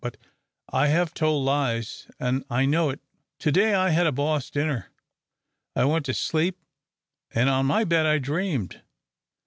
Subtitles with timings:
[0.03, 0.17] But
[0.73, 3.01] I have told lies, an' I know it.
[3.37, 4.89] To day I had a boss dinner.
[5.75, 6.57] I went to sleep
[7.35, 8.81] an' on my bed I dreamed.